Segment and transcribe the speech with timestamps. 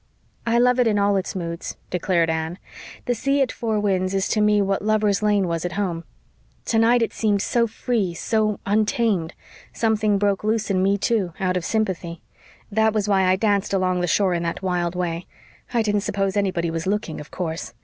[0.47, 2.57] "I love it in all its moods," declared Anne.
[3.05, 6.05] "The sea at Four Winds is to me what Lover's Lane was at home.
[6.65, 9.35] Tonight it seemed so free so untamed
[9.73, 12.23] something broke loose in me, too, out of sympathy.
[12.71, 15.27] That was why I danced along the shore in that wild way.
[15.71, 17.75] I didn't suppose anybody was looking, of course.